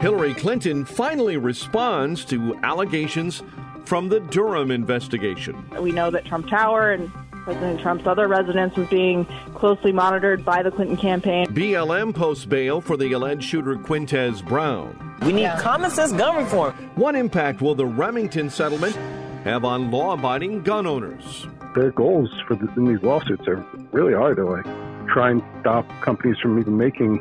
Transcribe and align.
Hillary 0.00 0.32
Clinton 0.32 0.86
finally 0.86 1.36
responds 1.36 2.24
to 2.24 2.56
allegations 2.62 3.42
from 3.84 4.08
the 4.08 4.20
Durham 4.20 4.70
investigation. 4.70 5.62
We 5.78 5.92
know 5.92 6.10
that 6.10 6.24
Trump 6.24 6.48
Tower 6.48 6.92
and 6.92 7.12
President 7.44 7.80
Trump's 7.80 8.06
other 8.06 8.26
residence 8.26 8.76
was 8.76 8.88
being 8.88 9.26
closely 9.54 9.92
monitored 9.92 10.42
by 10.42 10.62
the 10.62 10.70
Clinton 10.70 10.96
campaign. 10.96 11.46
BLM 11.48 12.14
posts 12.14 12.46
bail 12.46 12.80
for 12.80 12.96
the 12.96 13.12
alleged 13.12 13.44
shooter 13.44 13.76
Quintez 13.76 14.42
Brown. 14.46 15.18
We 15.20 15.32
need 15.32 15.50
common 15.58 15.90
sense 15.90 16.12
gun 16.12 16.36
reform. 16.36 16.72
What 16.94 17.14
impact 17.14 17.60
will 17.60 17.74
the 17.74 17.86
Remington 17.86 18.48
settlement 18.48 18.96
have 19.44 19.66
on 19.66 19.90
law 19.90 20.14
abiding 20.14 20.62
gun 20.62 20.86
owners? 20.86 21.46
Their 21.74 21.90
goals 21.90 22.30
for 22.48 22.56
the, 22.56 22.72
in 22.76 22.86
these 22.86 23.02
lawsuits 23.02 23.46
are 23.46 23.64
really 23.92 24.14
are 24.14 24.34
to 24.34 24.44
like 24.44 24.64
try 25.08 25.30
and 25.30 25.42
stop 25.60 25.86
companies 26.00 26.38
from 26.40 26.58
even 26.58 26.78
making 26.78 27.18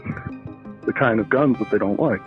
the 0.85 0.93
kind 0.93 1.19
of 1.19 1.29
guns 1.29 1.59
that 1.59 1.71
they 1.71 1.77
don't 1.77 1.99
like. 1.99 2.21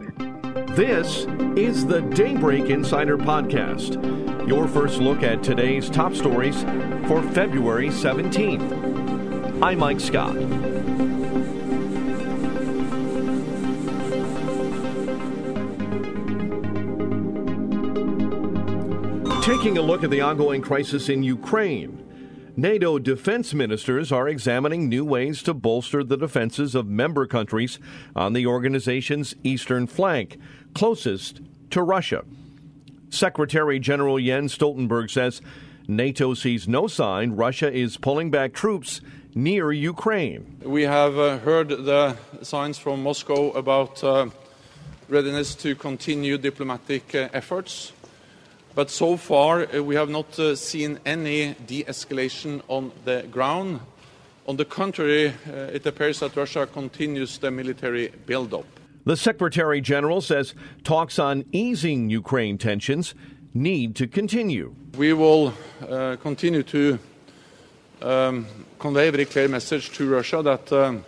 This 0.74 1.26
is 1.54 1.84
the 1.84 2.01
Daybreak 2.01 2.70
Insider 2.70 3.18
Podcast, 3.18 4.48
your 4.48 4.66
first 4.66 5.02
look 5.02 5.23
at 5.23 5.42
today's 5.42 5.90
top 5.90 6.15
stories 6.15 6.62
for 7.06 7.23
February 7.34 7.88
17th. 7.88 9.62
I'm 9.62 9.78
Mike 9.78 10.00
Scott. 10.00 10.32
Taking 19.43 19.76
a 19.76 19.82
look 19.82 20.02
at 20.02 20.09
the 20.09 20.23
ongoing 20.23 20.62
crisis 20.62 21.10
in 21.10 21.23
Ukraine. 21.23 22.02
NATO 22.57 22.99
defense 22.99 23.55
ministers 23.55 24.13
are 24.13 24.29
examining 24.29 24.89
new 24.89 25.07
ways 25.07 25.43
to 25.45 25.55
bolster 25.55 26.05
the 26.05 26.19
defenses 26.19 26.75
of 26.75 26.87
member 26.87 27.27
countries 27.27 27.79
on 28.15 28.35
the 28.35 28.47
organization's 28.47 29.35
eastern 29.43 29.87
flank, 29.87 30.39
closest 30.75 31.41
to 31.71 31.83
Russia. 31.83 32.25
Secretary 33.09 33.79
General 33.79 34.19
Jens 34.19 34.57
Stoltenberg 34.57 35.11
says 35.11 35.41
NATO 35.89 36.35
sees 36.35 36.69
no 36.69 36.87
sign 36.87 37.33
Russia 37.33 37.73
is 37.73 37.97
pulling 37.97 38.30
back 38.30 38.53
troops 38.53 39.01
near 39.35 39.73
Ukraine. 39.73 40.59
We 40.63 40.83
have 40.83 41.19
uh, 41.19 41.39
heard 41.39 41.69
the 41.69 42.17
signs 42.43 42.77
from 42.77 43.03
Moscow 43.03 43.51
about 43.53 44.05
uh, 44.05 44.29
readiness 45.09 45.55
to 45.57 45.75
continue 45.75 46.37
diplomatic 46.37 47.15
uh, 47.15 47.29
efforts. 47.33 47.93
But 48.74 48.90
so 48.90 49.16
far, 49.16 49.66
uh, 49.66 49.82
we 49.82 49.96
have 49.96 50.09
not 50.09 50.38
uh, 50.38 50.56
seen 50.56 50.98
any 51.04 51.54
de 51.66 51.84
escalation 51.84 52.62
on 52.68 52.90
the 53.04 53.26
ground. 53.30 53.80
On 54.46 54.56
the 54.56 54.65
contrary, 54.65 55.28
uh, 55.28 55.74
it 55.74 55.87
appears 55.87 56.20
that 56.20 56.34
Russia 56.34 56.66
continues 56.66 57.38
the 57.38 57.50
military 57.50 58.09
buildup. 58.26 58.65
The 59.04 59.16
Secretary 59.16 59.80
General 59.80 60.20
says 60.20 60.54
talks 60.84 61.18
on 61.18 61.45
easing 61.52 62.09
Ukraine 62.09 62.56
tensions 62.56 63.15
need 63.52 63.95
to 63.96 64.06
continue. 64.06 64.75
We 64.97 65.12
will 65.12 65.53
uh, 65.88 66.16
continue 66.22 66.62
to 66.62 66.99
um, 68.00 68.47
convey 68.78 69.09
a 69.09 69.12
very 69.12 69.27
clear 69.27 69.49
message 69.49 69.91
to 69.93 70.09
Russia 70.09 70.43
that 70.43 70.72
um, 70.72 71.05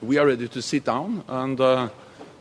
we 0.00 0.16
are 0.16 0.26
ready 0.26 0.48
to 0.48 0.62
sit 0.62 0.84
down 0.84 1.22
and 1.28 1.60
uh, 1.60 1.88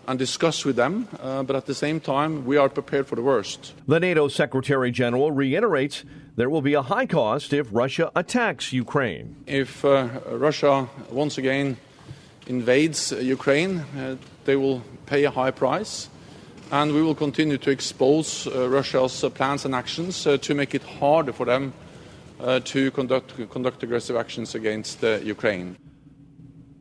and 0.07 0.17
discuss 0.17 0.65
with 0.65 0.75
them, 0.75 1.07
uh, 1.19 1.43
but 1.43 1.55
at 1.55 1.65
the 1.65 1.75
same 1.75 1.99
time, 1.99 2.45
we 2.45 2.57
are 2.57 2.69
prepared 2.69 3.07
for 3.07 3.15
the 3.15 3.21
worst. 3.21 3.73
The 3.87 3.99
NATO 3.99 4.27
Secretary 4.27 4.91
General 4.91 5.31
reiterates 5.31 6.03
there 6.35 6.49
will 6.49 6.61
be 6.61 6.73
a 6.73 6.81
high 6.81 7.05
cost 7.05 7.53
if 7.53 7.67
Russia 7.71 8.11
attacks 8.15 8.73
Ukraine. 8.73 9.35
If 9.47 9.83
uh, 9.85 10.07
Russia 10.31 10.87
once 11.11 11.37
again 11.37 11.77
invades 12.47 13.11
Ukraine, 13.11 13.79
uh, 13.79 14.15
they 14.45 14.55
will 14.55 14.81
pay 15.05 15.23
a 15.25 15.31
high 15.31 15.51
price. 15.51 16.09
And 16.71 16.93
we 16.93 17.01
will 17.03 17.15
continue 17.15 17.57
to 17.57 17.69
expose 17.69 18.47
uh, 18.47 18.69
Russia's 18.69 19.25
plans 19.33 19.65
and 19.65 19.75
actions 19.75 20.25
uh, 20.25 20.37
to 20.37 20.55
make 20.55 20.73
it 20.73 20.83
harder 20.83 21.33
for 21.33 21.45
them 21.45 21.73
uh, 22.39 22.61
to 22.63 22.91
conduct, 22.91 23.49
conduct 23.49 23.83
aggressive 23.83 24.15
actions 24.15 24.55
against 24.55 25.03
Ukraine. 25.03 25.75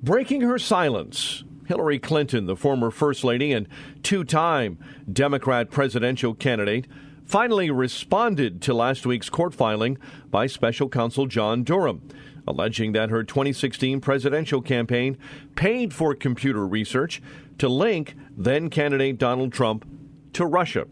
Breaking 0.02 0.42
her 0.42 0.58
silence 0.58 1.42
Hillary 1.70 2.00
Clinton, 2.00 2.46
the 2.46 2.56
former 2.56 2.90
First 2.90 3.22
Lady 3.22 3.52
and 3.52 3.68
two 4.02 4.24
time 4.24 4.76
Democrat 5.10 5.70
presidential 5.70 6.34
candidate, 6.34 6.88
finally 7.24 7.70
responded 7.70 8.60
to 8.62 8.74
last 8.74 9.06
week's 9.06 9.30
court 9.30 9.54
filing 9.54 9.96
by 10.32 10.48
special 10.48 10.88
counsel 10.88 11.26
John 11.26 11.62
Durham, 11.62 12.02
alleging 12.44 12.90
that 12.90 13.10
her 13.10 13.22
2016 13.22 14.00
presidential 14.00 14.60
campaign 14.60 15.16
paid 15.54 15.94
for 15.94 16.12
computer 16.12 16.66
research 16.66 17.22
to 17.58 17.68
link 17.68 18.16
then 18.36 18.68
candidate 18.68 19.16
Donald 19.16 19.52
Trump 19.52 19.86
to 20.32 20.44
Russia. 20.44 20.88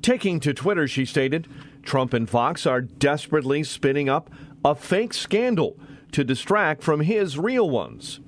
Taking 0.00 0.40
to 0.40 0.54
Twitter, 0.54 0.88
she 0.88 1.04
stated, 1.04 1.46
Trump 1.82 2.14
and 2.14 2.30
Fox 2.30 2.64
are 2.64 2.80
desperately 2.80 3.62
spinning 3.62 4.08
up 4.08 4.30
a 4.64 4.74
fake 4.74 5.12
scandal 5.12 5.78
to 6.12 6.24
distract 6.24 6.82
from 6.82 7.00
his 7.00 7.38
real 7.38 7.68
ones. 7.68 8.20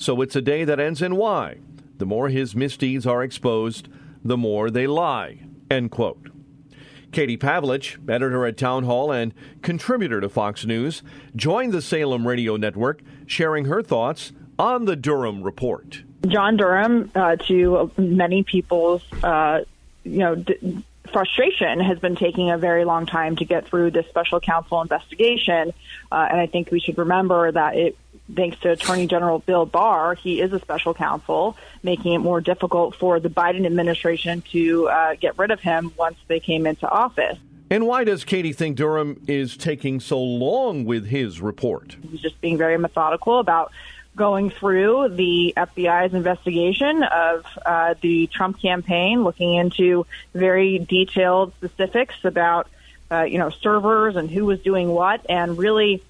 So 0.00 0.22
it's 0.22 0.34
a 0.34 0.40
day 0.40 0.64
that 0.64 0.80
ends 0.80 1.02
in 1.02 1.16
Y. 1.16 1.58
The 1.98 2.06
more 2.06 2.30
his 2.30 2.56
misdeeds 2.56 3.06
are 3.06 3.22
exposed, 3.22 3.86
the 4.24 4.38
more 4.38 4.70
they 4.70 4.86
lie. 4.86 5.40
End 5.70 5.90
quote. 5.90 6.30
Katie 7.12 7.36
Pavlich, 7.36 7.98
editor 8.08 8.46
at 8.46 8.56
Townhall 8.56 9.12
and 9.12 9.34
contributor 9.60 10.18
to 10.22 10.30
Fox 10.30 10.64
News, 10.64 11.02
joined 11.36 11.74
the 11.74 11.82
Salem 11.82 12.26
Radio 12.26 12.56
Network, 12.56 13.02
sharing 13.26 13.66
her 13.66 13.82
thoughts 13.82 14.32
on 14.58 14.86
the 14.86 14.96
Durham 14.96 15.42
report. 15.42 16.02
John 16.26 16.56
Durham, 16.56 17.10
uh, 17.14 17.36
to 17.36 17.90
many 17.98 18.42
people's, 18.42 19.02
uh, 19.22 19.64
you 20.04 20.20
know, 20.20 20.34
d- 20.34 20.82
frustration, 21.12 21.78
has 21.78 21.98
been 21.98 22.16
taking 22.16 22.50
a 22.50 22.56
very 22.56 22.86
long 22.86 23.04
time 23.04 23.36
to 23.36 23.44
get 23.44 23.66
through 23.66 23.90
this 23.90 24.06
special 24.06 24.40
counsel 24.40 24.80
investigation, 24.80 25.74
uh, 26.10 26.26
and 26.30 26.40
I 26.40 26.46
think 26.46 26.70
we 26.70 26.80
should 26.80 26.96
remember 26.96 27.52
that 27.52 27.76
it 27.76 27.98
thanks 28.34 28.58
to 28.60 28.70
Attorney 28.72 29.06
General 29.06 29.40
Bill 29.40 29.66
Barr, 29.66 30.14
he 30.14 30.40
is 30.40 30.52
a 30.52 30.58
special 30.58 30.94
counsel, 30.94 31.56
making 31.82 32.12
it 32.14 32.18
more 32.18 32.40
difficult 32.40 32.94
for 32.94 33.20
the 33.20 33.28
Biden 33.28 33.66
administration 33.66 34.42
to 34.52 34.88
uh, 34.88 35.14
get 35.16 35.38
rid 35.38 35.50
of 35.50 35.60
him 35.60 35.92
once 35.96 36.16
they 36.28 36.40
came 36.40 36.66
into 36.66 36.88
office. 36.88 37.38
And 37.70 37.86
why 37.86 38.02
does 38.02 38.24
Katie 38.24 38.52
think 38.52 38.76
Durham 38.76 39.22
is 39.28 39.56
taking 39.56 40.00
so 40.00 40.20
long 40.20 40.84
with 40.84 41.06
his 41.06 41.40
report? 41.40 41.96
He's 42.10 42.20
just 42.20 42.40
being 42.40 42.58
very 42.58 42.76
methodical 42.76 43.38
about 43.38 43.70
going 44.16 44.50
through 44.50 45.10
the 45.10 45.54
FBI's 45.56 46.12
investigation 46.12 47.04
of 47.04 47.46
uh, 47.64 47.94
the 48.00 48.26
Trump 48.26 48.60
campaign, 48.60 49.22
looking 49.22 49.54
into 49.54 50.04
very 50.34 50.78
detailed 50.80 51.52
specifics 51.54 52.16
about, 52.24 52.68
uh, 53.10 53.22
you 53.22 53.38
know, 53.38 53.50
servers 53.50 54.16
and 54.16 54.28
who 54.28 54.44
was 54.44 54.60
doing 54.60 54.88
what, 54.88 55.24
and 55.28 55.56
really 55.56 56.02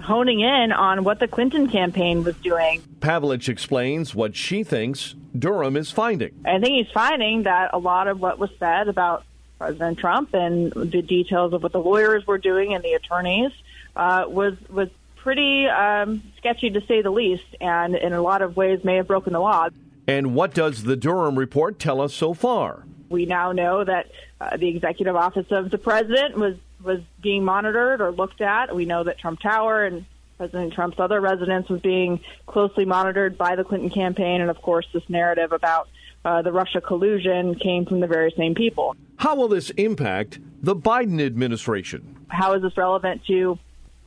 honing 0.00 0.40
in 0.40 0.72
on 0.72 1.04
what 1.04 1.20
the 1.20 1.28
Clinton 1.28 1.68
campaign 1.68 2.24
was 2.24 2.36
doing. 2.36 2.82
Pavlich 3.00 3.48
explains 3.48 4.14
what 4.14 4.36
she 4.36 4.62
thinks 4.62 5.14
Durham 5.38 5.76
is 5.76 5.90
finding. 5.90 6.32
I 6.44 6.58
think 6.58 6.86
he's 6.86 6.92
finding 6.92 7.44
that 7.44 7.70
a 7.72 7.78
lot 7.78 8.08
of 8.08 8.20
what 8.20 8.38
was 8.38 8.50
said 8.58 8.88
about 8.88 9.24
President 9.58 9.98
Trump 9.98 10.34
and 10.34 10.72
the 10.72 11.02
details 11.02 11.52
of 11.52 11.62
what 11.62 11.72
the 11.72 11.80
lawyers 11.80 12.26
were 12.26 12.38
doing 12.38 12.74
and 12.74 12.84
the 12.84 12.92
attorneys 12.92 13.52
uh, 13.94 14.24
was 14.28 14.54
was 14.68 14.88
pretty 15.16 15.66
um, 15.66 16.22
sketchy 16.36 16.70
to 16.70 16.80
say 16.86 17.02
the 17.02 17.10
least, 17.10 17.56
and 17.60 17.96
in 17.96 18.12
a 18.12 18.22
lot 18.22 18.42
of 18.42 18.56
ways 18.56 18.84
may 18.84 18.96
have 18.96 19.08
broken 19.08 19.32
the 19.32 19.40
law. 19.40 19.68
And 20.06 20.34
what 20.34 20.54
does 20.54 20.84
the 20.84 20.94
Durham 20.94 21.36
report 21.36 21.80
tell 21.80 22.00
us 22.00 22.14
so 22.14 22.32
far? 22.32 22.84
We 23.08 23.26
now 23.26 23.52
know 23.52 23.82
that 23.82 24.10
uh, 24.40 24.56
the 24.56 24.68
executive 24.68 25.16
office 25.16 25.46
of 25.50 25.70
the 25.70 25.78
president 25.78 26.36
was 26.36 26.56
was 26.82 27.00
being 27.22 27.44
monitored 27.44 28.00
or 28.00 28.10
looked 28.12 28.40
at. 28.40 28.74
We 28.74 28.84
know 28.84 29.04
that 29.04 29.18
Trump 29.18 29.40
Tower 29.40 29.84
and 29.84 30.04
President 30.36 30.74
Trump's 30.74 31.00
other 31.00 31.20
residence 31.20 31.68
was 31.68 31.80
being 31.80 32.20
closely 32.46 32.84
monitored 32.84 33.38
by 33.38 33.56
the 33.56 33.64
Clinton 33.64 33.90
campaign, 33.90 34.40
and 34.40 34.50
of 34.50 34.60
course, 34.60 34.86
this 34.92 35.08
narrative 35.08 35.52
about 35.52 35.88
uh, 36.24 36.42
the 36.42 36.52
Russia 36.52 36.80
collusion 36.80 37.54
came 37.54 37.86
from 37.86 38.00
the 38.00 38.06
very 38.06 38.32
same 38.36 38.54
people. 38.54 38.94
How 39.16 39.34
will 39.36 39.48
this 39.48 39.70
impact 39.70 40.38
the 40.62 40.76
Biden 40.76 41.24
administration? 41.24 42.16
How 42.28 42.54
is 42.54 42.62
this 42.62 42.76
relevant 42.76 43.24
to 43.26 43.58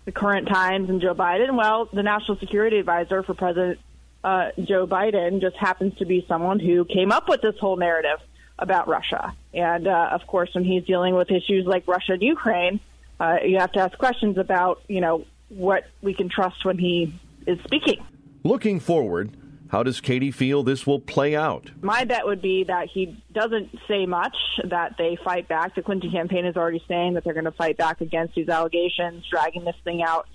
the 0.06 0.12
current 0.12 0.48
times 0.48 0.90
and 0.90 1.02
Joe 1.02 1.16
Biden? 1.16 1.58
Well, 1.58 1.90
the 1.92 2.04
national 2.04 2.38
security 2.38 2.78
advisor 2.78 3.24
for 3.24 3.34
President 3.34 3.80
uh, 4.24 4.50
Joe 4.62 4.86
Biden 4.86 5.42
just 5.42 5.56
happens 5.56 5.98
to 5.98 6.06
be 6.06 6.26
someone 6.28 6.60
who 6.60 6.86
came 6.86 7.12
up 7.12 7.30
with 7.30 7.42
this 7.42 7.58
whole 7.60 7.78
narrative 7.78 8.20
about 8.60 8.88
Russia. 8.88 9.34
And 9.54 9.88
uh, 9.88 10.10
of 10.12 10.28
course, 10.28 10.54
when 10.54 10.64
he's 10.64 10.84
dealing 10.86 11.16
with 11.16 11.32
issues 11.32 11.66
like 11.66 11.88
Russia 11.88 12.14
and 12.14 12.22
Ukraine, 12.22 12.80
uh, 13.20 13.38
you 13.44 13.58
have 13.58 13.72
to 13.74 13.80
ask 13.80 13.98
questions 13.98 14.38
about, 14.38 14.82
you 14.88 15.02
know, 15.02 15.26
what 15.50 15.86
we 16.02 16.14
can 16.14 16.30
trust 16.30 16.64
when 16.64 16.78
he 16.78 17.14
is 17.48 17.60
speaking. 17.64 18.04
Looking 18.44 18.80
forward, 18.80 19.36
how 19.70 19.84
does 19.84 20.02
Katie 20.02 20.32
feel 20.32 20.64
this 20.64 20.88
will 20.88 21.00
play 21.00 21.36
out? 21.36 21.72
My 21.82 22.04
bet 22.04 22.26
would 22.26 22.42
be 22.42 22.64
that 22.66 22.88
he 22.88 23.22
doesn't 23.34 23.78
say 23.88 24.06
much, 24.06 24.36
that 24.64 24.96
they 24.98 25.18
fight 25.24 25.48
back. 25.48 25.76
The 25.76 25.82
Clinton 25.82 26.12
campaign 26.12 26.46
is 26.46 26.56
already 26.56 26.84
saying 26.88 27.16
that 27.16 27.24
they're 27.24 27.34
going 27.34 27.46
to 27.46 27.52
fight 27.52 27.78
back 27.78 28.02
against 28.02 28.36
these 28.36 28.50
allegations, 28.50 29.26
dragging 29.30 29.66
this 29.66 29.76
thing 29.84 30.02
out 30.02 30.28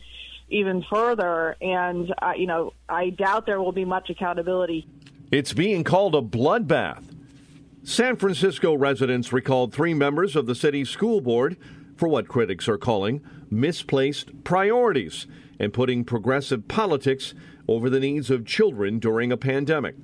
even 0.48 0.84
further. 0.90 1.56
And, 1.60 2.12
uh, 2.20 2.32
you 2.36 2.46
know, 2.46 2.74
I 2.88 3.10
doubt 3.10 3.46
there 3.46 3.60
will 3.60 3.72
be 3.72 3.84
much 3.84 4.10
accountability. 4.10 4.86
It's 5.32 5.52
being 5.52 5.84
called 5.84 6.14
a 6.14 6.20
bloodbath. 6.20 7.02
San 7.86 8.16
Francisco 8.16 8.72
residents 8.72 9.30
recalled 9.30 9.74
three 9.74 9.92
members 9.92 10.36
of 10.36 10.46
the 10.46 10.54
city's 10.54 10.88
school 10.88 11.20
board 11.20 11.58
for 11.96 12.08
what 12.08 12.28
critics 12.28 12.66
are 12.66 12.78
calling 12.78 13.20
misplaced 13.50 14.42
priorities 14.42 15.26
and 15.60 15.70
putting 15.70 16.02
progressive 16.02 16.66
politics 16.66 17.34
over 17.68 17.90
the 17.90 18.00
needs 18.00 18.30
of 18.30 18.46
children 18.46 18.98
during 18.98 19.30
a 19.30 19.36
pandemic. 19.36 19.96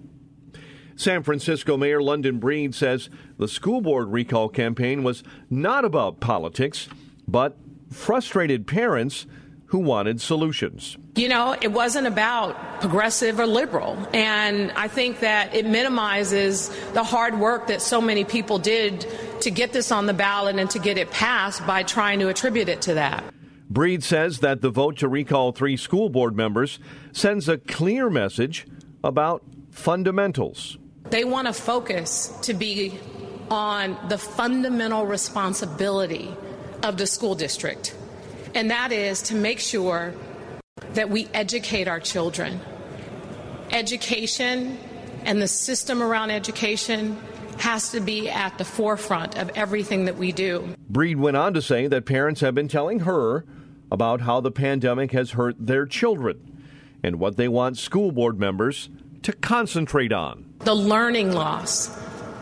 San 0.95 1.23
Francisco 1.23 1.79
Mayor 1.79 2.03
London 2.03 2.39
Breed 2.39 2.75
says 2.75 3.09
the 3.39 3.49
school 3.49 3.81
board 3.81 4.13
recall 4.13 4.51
campaign 4.51 5.03
was 5.03 5.25
not 5.49 5.83
about 5.83 6.21
politics, 6.21 6.87
but 7.27 7.57
frustrated 7.91 8.67
parents 8.67 9.27
who 9.71 9.79
wanted 9.79 10.21
solutions. 10.21 10.97
You 11.15 11.29
know, 11.29 11.57
it 11.61 11.71
wasn't 11.71 12.09
about 12.09 12.81
progressive 12.81 13.39
or 13.39 13.47
liberal. 13.47 13.97
And 14.13 14.73
I 14.73 14.89
think 14.89 15.21
that 15.21 15.55
it 15.55 15.65
minimizes 15.65 16.71
the 16.93 17.05
hard 17.05 17.39
work 17.39 17.69
that 17.69 17.81
so 17.81 18.01
many 18.01 18.25
people 18.25 18.59
did 18.59 19.07
to 19.43 19.51
get 19.51 19.73
this 19.73 19.93
on 19.93 20.07
the 20.07 20.13
ballot 20.13 20.57
and 20.57 20.69
to 20.71 20.81
get 20.81 20.99
it 20.99 21.13
passed 21.13 21.65
by 21.69 21.85
trying 21.85 22.19
to 22.19 22.29
attribute 22.29 22.69
it 22.69 22.83
to 22.83 22.95
that. 22.95 23.23
Breed 23.71 24.03
says 24.03 24.41
that 24.41 24.61
the 24.61 24.71
vote 24.71 24.99
to 24.99 25.09
recall 25.09 25.53
three 25.53 25.77
school 25.77 26.09
board 26.09 26.37
members 26.37 26.81
sends 27.13 27.49
a 27.49 27.57
clear 27.57 28.11
message 28.11 28.67
about 29.05 29.45
fundamentals. 29.71 30.79
They 31.11 31.23
want 31.23 31.47
to 31.47 31.53
focus 31.53 32.37
to 32.43 32.55
be 32.55 32.99
on 33.53 33.97
the 34.09 34.19
fundamental 34.19 35.07
responsibility 35.07 36.35
of 36.83 36.97
the 36.97 37.07
school 37.07 37.37
district 37.37 37.95
and 38.55 38.71
that 38.71 38.93
is 38.93 39.23
to 39.23 39.35
make 39.35 39.61
sure 39.61 40.15
that 40.95 41.11
we 41.11 41.29
educate 41.35 41.89
our 41.89 42.01
children. 42.01 42.61
Education 43.71 44.79
and 45.25 45.41
the 45.41 45.49
system 45.49 46.03
around 46.03 46.31
education 46.31 47.17
has 47.59 47.91
to 47.91 48.01
be 48.01 48.29
at 48.29 48.57
the 48.59 48.65
forefront 48.65 49.37
of 49.37 49.51
everything 49.55 50.07
that 50.07 50.17
we 50.17 50.33
do. 50.33 50.75
Breed 50.89 51.19
went 51.19 51.37
on 51.37 51.55
to 51.55 51.63
say 51.63 51.87
that 51.87 52.07
parents 52.07 52.41
have 52.41 52.55
been 52.55 52.69
telling 52.69 53.01
her 53.01 53.45
about 53.93 54.23
how 54.23 54.41
the 54.41 54.51
pandemic 54.51 55.13
has 55.13 55.33
hurt 55.33 55.57
their 55.59 55.85
children 55.85 56.65
and 57.03 57.19
what 57.19 57.37
they 57.37 57.49
want 57.49 57.77
school 57.77 58.13
board 58.13 58.39
members 58.39 58.89
to 59.23 59.33
concentrate 59.33 60.13
on. 60.13 60.45
The 60.61 60.75
learning 60.75 61.33
loss, 61.33 61.89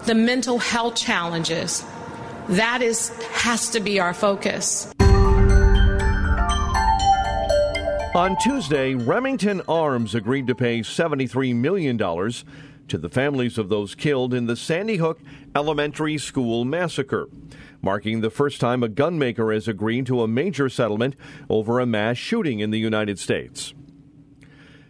the 0.04 0.14
mental 0.14 0.58
health 0.58 0.94
challenges, 0.94 1.84
that 2.49 2.81
is 2.81 3.08
has 3.32 3.70
to 3.70 3.81
be 3.81 4.00
our 4.00 4.14
focus. 4.14 4.93
On 8.14 8.37
Tuesday, 8.38 8.94
Remington 8.94 9.60
Arms 9.69 10.14
agreed 10.14 10.46
to 10.46 10.55
pay 10.55 10.81
$73 10.81 11.55
million 11.55 11.99
to 11.99 12.99
the 12.99 13.08
families 13.10 13.58
of 13.58 13.69
those 13.69 13.94
killed 13.94 14.32
in 14.32 14.46
the 14.46 14.56
Sandy 14.56 14.96
Hook 14.96 15.20
Elementary 15.55 16.16
School 16.16 16.64
massacre, 16.64 17.28
marking 17.82 18.20
the 18.20 18.31
first 18.31 18.60
time 18.60 18.82
a 18.82 18.88
gunmaker 18.88 19.52
has 19.52 19.69
agreed 19.69 20.06
to 20.06 20.22
a 20.22 20.28
major 20.28 20.70
settlement 20.70 21.16
over 21.50 21.78
a 21.78 21.87
mass 21.87 22.16
shooting 22.16 22.60
in 22.60 22.70
the 22.70 22.78
United 22.78 23.19
States. 23.19 23.75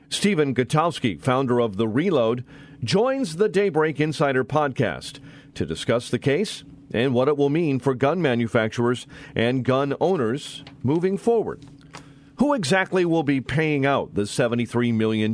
Stephen 0.08 0.54
Gutowski, 0.54 1.20
founder 1.20 1.60
of 1.60 1.76
The 1.76 1.88
Reload, 1.88 2.44
joins 2.84 3.36
the 3.36 3.48
Daybreak 3.48 3.98
Insider 3.98 4.44
podcast 4.44 5.18
to 5.54 5.66
discuss 5.66 6.08
the 6.08 6.20
case 6.20 6.62
and 6.94 7.12
what 7.12 7.28
it 7.28 7.36
will 7.36 7.50
mean 7.50 7.80
for 7.80 7.94
gun 7.94 8.22
manufacturers 8.22 9.08
and 9.34 9.64
gun 9.64 9.94
owners 10.00 10.62
moving 10.84 11.18
forward. 11.18 11.66
Who 12.38 12.54
exactly 12.54 13.04
will 13.04 13.24
be 13.24 13.40
paying 13.40 13.84
out 13.84 14.14
the 14.14 14.22
$73 14.22 14.94
million? 14.94 15.32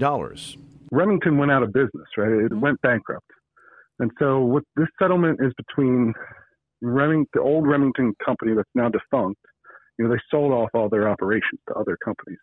Remington 0.91 1.39
went 1.39 1.51
out 1.51 1.63
of 1.63 1.73
business, 1.73 2.09
right? 2.17 2.33
It 2.33 2.51
mm-hmm. 2.51 2.61
went 2.61 2.81
bankrupt. 2.81 3.27
And 3.99 4.11
so 4.19 4.41
what 4.41 4.65
this 4.77 4.89
settlement 5.01 5.39
is 5.43 5.53
between 5.57 6.15
Remington, 6.81 7.29
the 7.35 7.41
old 7.41 7.67
Remington 7.67 8.15
company 8.25 8.55
that's 8.55 8.69
now 8.75 8.89
defunct. 8.89 9.41
You 9.99 10.07
know, 10.07 10.15
they 10.15 10.21
sold 10.31 10.53
off 10.53 10.71
all 10.75 10.89
their 10.89 11.09
operations 11.09 11.61
to 11.69 11.75
other 11.75 11.97
companies. 12.03 12.39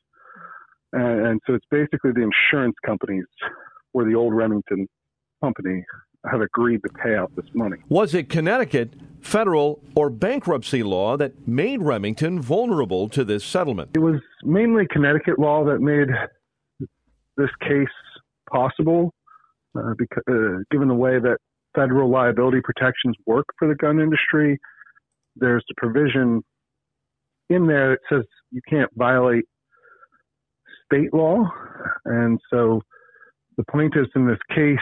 And, 0.94 1.28
and 1.28 1.42
so 1.48 1.56
it's 1.56 1.66
basically 1.72 2.12
the 2.12 2.22
insurance 2.22 2.76
companies 2.86 3.26
where 3.94 4.06
the 4.06 4.16
old 4.16 4.34
Remington 4.34 4.88
company 5.44 5.84
have 6.30 6.42
agreed 6.42 6.82
to 6.84 6.90
pay 6.90 7.16
out 7.16 7.32
this 7.36 7.46
money. 7.54 7.78
Was 7.90 8.14
it 8.14 8.30
Connecticut 8.30 8.94
federal 9.22 9.82
or 9.96 10.10
bankruptcy 10.10 10.84
law 10.84 11.18
that 11.18 11.48
made 11.48 11.82
Remington 11.82 12.42
vulnerable 12.42 13.10
to 13.10 13.24
this 13.24 13.44
settlement? 13.44 13.92
It 13.96 14.00
was 14.00 14.20
mainly 14.44 14.86
Connecticut 14.92 15.40
law 15.40 15.64
that 15.66 15.80
made 15.80 16.10
this 17.38 17.50
case 17.62 17.88
possible, 18.52 19.14
uh, 19.78 19.94
because 19.98 20.24
uh, 20.30 20.64
given 20.70 20.88
the 20.88 20.94
way 20.94 21.20
that 21.20 21.38
federal 21.76 22.10
liability 22.10 22.62
protections 22.62 23.16
work 23.26 23.46
for 23.58 23.68
the 23.68 23.76
gun 23.76 24.00
industry, 24.00 24.60
there's 25.36 25.64
a 25.72 25.74
provision 25.78 26.44
in 27.50 27.68
there 27.68 27.92
that 27.92 28.00
says 28.10 28.26
you 28.52 28.62
can't 28.70 28.90
violate 28.96 29.46
state 30.86 31.14
law, 31.14 31.50
and 32.06 32.40
so 32.52 32.82
the 33.58 33.64
plaintiffs 33.72 34.10
in 34.16 34.28
this 34.28 34.40
case 34.54 34.78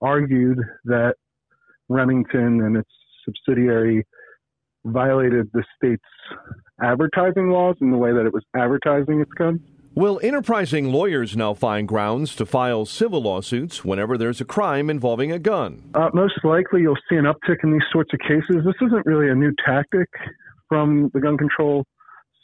argued 0.00 0.58
that 0.84 1.14
Remington 1.88 2.60
and 2.62 2.76
its 2.76 2.90
subsidiary 3.24 4.06
violated 4.84 5.48
the 5.52 5.64
state's 5.76 6.02
advertising 6.82 7.50
laws 7.50 7.76
in 7.80 7.90
the 7.90 7.96
way 7.96 8.12
that 8.12 8.26
it 8.26 8.32
was 8.32 8.44
advertising 8.56 9.20
its 9.20 9.32
guns. 9.32 9.60
Will 9.94 10.20
enterprising 10.22 10.92
lawyers 10.92 11.36
now 11.36 11.54
find 11.54 11.88
grounds 11.88 12.36
to 12.36 12.46
file 12.46 12.86
civil 12.86 13.20
lawsuits 13.20 13.84
whenever 13.84 14.16
there's 14.16 14.40
a 14.40 14.44
crime 14.44 14.90
involving 14.90 15.32
a 15.32 15.40
gun? 15.40 15.90
Uh, 15.94 16.08
most 16.14 16.38
likely, 16.44 16.82
you'll 16.82 16.94
see 17.10 17.16
an 17.16 17.24
uptick 17.24 17.64
in 17.64 17.72
these 17.72 17.82
sorts 17.92 18.12
of 18.12 18.20
cases. 18.20 18.64
This 18.64 18.76
isn't 18.80 19.04
really 19.06 19.28
a 19.28 19.34
new 19.34 19.52
tactic 19.66 20.08
from 20.68 21.10
the 21.14 21.20
gun 21.20 21.36
control 21.36 21.84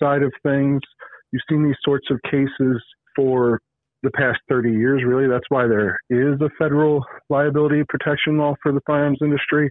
side 0.02 0.22
of 0.22 0.32
things. 0.42 0.80
You've 1.30 1.42
seen 1.48 1.64
these 1.64 1.76
sorts 1.84 2.08
of 2.10 2.20
cases 2.28 2.82
for 3.14 3.60
the 4.04 4.10
past 4.10 4.38
30 4.48 4.70
years, 4.70 5.02
really. 5.04 5.26
That's 5.28 5.48
why 5.48 5.66
there 5.66 5.98
is 6.10 6.40
a 6.40 6.50
federal 6.58 7.04
liability 7.28 7.82
protection 7.88 8.38
law 8.38 8.54
for 8.62 8.72
the 8.72 8.80
firearms 8.86 9.18
industry. 9.20 9.70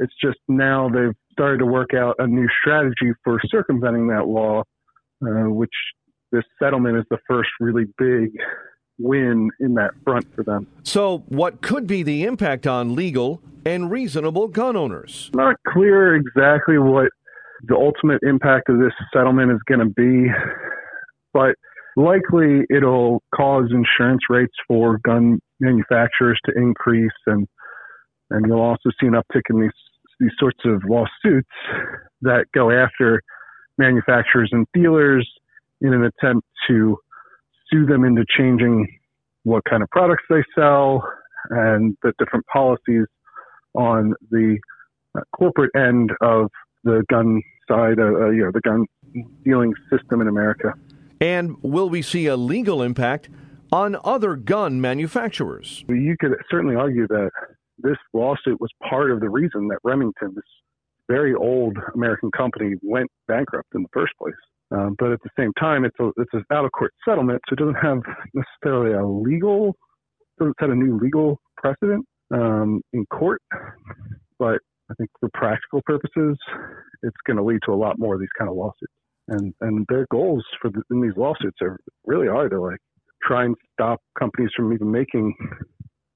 It's 0.00 0.12
just 0.20 0.38
now 0.48 0.88
they've 0.88 1.14
started 1.30 1.58
to 1.58 1.66
work 1.66 1.94
out 1.94 2.16
a 2.18 2.26
new 2.26 2.48
strategy 2.60 3.12
for 3.22 3.38
circumventing 3.48 4.08
that 4.08 4.26
law, 4.26 4.62
uh, 5.24 5.50
which 5.50 5.70
this 6.32 6.42
settlement 6.60 6.96
is 6.96 7.04
the 7.10 7.18
first 7.28 7.50
really 7.60 7.84
big 7.98 8.30
win 8.98 9.50
in 9.60 9.74
that 9.74 9.90
front 10.04 10.26
for 10.34 10.42
them. 10.42 10.66
So, 10.82 11.18
what 11.28 11.60
could 11.60 11.86
be 11.86 12.02
the 12.02 12.24
impact 12.24 12.66
on 12.66 12.94
legal 12.94 13.40
and 13.64 13.90
reasonable 13.90 14.48
gun 14.48 14.76
owners? 14.76 15.30
Not 15.34 15.56
clear 15.68 16.14
exactly 16.14 16.78
what 16.78 17.08
the 17.66 17.76
ultimate 17.76 18.22
impact 18.22 18.68
of 18.68 18.78
this 18.78 18.92
settlement 19.12 19.52
is 19.52 19.58
going 19.66 19.80
to 19.80 19.86
be, 19.86 20.30
but 21.32 21.54
likely 21.96 22.62
it'll 22.70 23.22
cause 23.34 23.70
insurance 23.70 24.22
rates 24.28 24.54
for 24.66 24.98
gun 25.04 25.40
manufacturers 25.60 26.38
to 26.44 26.52
increase 26.56 27.12
and 27.26 27.46
and 28.30 28.46
you'll 28.46 28.60
also 28.60 28.90
see 29.00 29.06
an 29.06 29.12
uptick 29.12 29.42
in 29.50 29.60
these 29.60 29.70
these 30.20 30.32
sorts 30.38 30.58
of 30.64 30.82
lawsuits 30.88 31.48
that 32.22 32.46
go 32.54 32.70
after 32.70 33.22
manufacturers 33.78 34.48
and 34.52 34.66
dealers 34.72 35.28
in 35.80 35.92
an 35.92 36.04
attempt 36.04 36.46
to 36.68 36.96
sue 37.70 37.84
them 37.86 38.04
into 38.04 38.24
changing 38.36 38.86
what 39.42 39.62
kind 39.68 39.82
of 39.82 39.90
products 39.90 40.24
they 40.30 40.42
sell 40.54 41.06
and 41.50 41.96
the 42.02 42.12
different 42.18 42.44
policies 42.46 43.06
on 43.74 44.14
the 44.30 44.58
uh, 45.16 45.20
corporate 45.36 45.70
end 45.76 46.10
of 46.22 46.48
the 46.84 47.04
gun 47.10 47.42
side, 47.68 47.98
uh, 47.98 48.04
uh, 48.04 48.30
you 48.30 48.44
know, 48.44 48.50
the 48.52 48.60
gun 48.60 48.86
dealing 49.44 49.72
system 49.90 50.20
in 50.20 50.28
America. 50.28 50.72
And 51.20 51.56
will 51.62 51.88
we 51.88 52.02
see 52.02 52.26
a 52.26 52.36
legal 52.36 52.82
impact 52.82 53.28
on 53.72 53.96
other 54.04 54.36
gun 54.36 54.80
manufacturers? 54.80 55.84
You 55.88 56.16
could 56.18 56.32
certainly 56.50 56.76
argue 56.76 57.06
that 57.08 57.30
this 57.78 57.96
lawsuit 58.12 58.60
was 58.60 58.70
part 58.88 59.10
of 59.10 59.20
the 59.20 59.28
reason 59.28 59.68
that 59.68 59.78
Remington, 59.82 60.32
this 60.34 60.44
very 61.08 61.34
old 61.34 61.76
American 61.94 62.30
company, 62.30 62.74
went 62.82 63.10
bankrupt 63.26 63.68
in 63.74 63.82
the 63.82 63.88
first 63.92 64.12
place. 64.18 64.34
Um, 64.70 64.96
but 64.98 65.12
at 65.12 65.20
the 65.22 65.30
same 65.38 65.52
time, 65.58 65.84
it's 65.84 65.96
a 66.00 66.10
it's 66.16 66.32
an 66.32 66.44
out 66.50 66.64
of 66.64 66.72
court 66.72 66.92
settlement, 67.06 67.40
so 67.48 67.52
it 67.52 67.58
doesn't 67.58 67.74
have 67.74 68.00
necessarily 68.32 68.94
a 68.94 69.06
legal 69.06 69.76
doesn't 70.38 70.56
set 70.58 70.70
a 70.70 70.74
new 70.74 70.98
legal 70.98 71.38
precedent 71.56 72.04
um, 72.32 72.80
in 72.92 73.04
court. 73.06 73.40
But 74.38 74.58
I 74.90 74.94
think 74.98 75.10
for 75.20 75.28
practical 75.34 75.80
purposes, 75.84 76.36
it's 77.02 77.16
going 77.26 77.36
to 77.36 77.42
lead 77.44 77.60
to 77.66 77.72
a 77.72 77.76
lot 77.76 77.98
more 77.98 78.14
of 78.14 78.20
these 78.20 78.34
kind 78.36 78.50
of 78.50 78.56
lawsuits. 78.56 78.92
And 79.28 79.54
and 79.60 79.86
their 79.88 80.06
goals 80.10 80.44
for 80.60 80.70
the, 80.70 80.82
in 80.90 81.00
these 81.00 81.16
lawsuits 81.16 81.58
are 81.62 81.78
really 82.04 82.28
are 82.28 82.48
to 82.48 82.60
like 82.60 82.78
try 83.22 83.44
and 83.44 83.56
stop 83.72 84.00
companies 84.18 84.50
from 84.54 84.72
even 84.72 84.90
making 84.90 85.34